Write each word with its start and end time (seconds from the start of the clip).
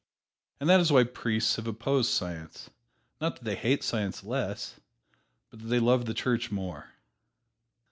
And 0.59 0.67
that 0.67 0.79
is 0.79 0.91
why 0.91 1.03
priests 1.03 1.57
have 1.57 1.67
opposed 1.67 2.09
Science, 2.09 2.71
not 3.21 3.35
that 3.35 3.43
they 3.43 3.53
hate 3.53 3.83
Science 3.83 4.23
less, 4.23 4.79
but 5.51 5.59
that 5.59 5.67
they 5.67 5.79
love 5.79 6.05
the 6.05 6.15
Church 6.15 6.49
more. 6.49 6.93